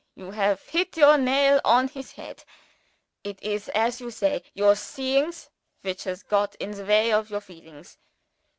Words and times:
You 0.15 0.31
have 0.31 0.63
hit 0.63 0.97
your 0.97 1.15
nail 1.15 1.61
on 1.63 1.87
his 1.87 2.13
head. 2.13 2.43
It 3.23 3.37
is, 3.43 3.69
as 3.69 4.01
you 4.01 4.09
say, 4.09 4.41
your 4.55 4.73
seeings 4.75 5.49
which 5.83 6.05
has 6.05 6.23
got 6.23 6.55
in 6.55 6.71
the 6.71 6.85
way 6.85 7.11
of 7.11 7.29
your 7.29 7.41
feelings. 7.41 7.99